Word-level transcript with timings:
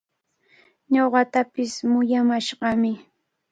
Ñuqatapish 0.93 1.75
muyamashqami. 1.91 2.91